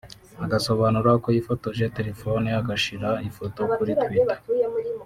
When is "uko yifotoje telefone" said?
1.17-2.47